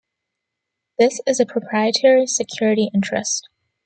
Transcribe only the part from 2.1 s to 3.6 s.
security interest.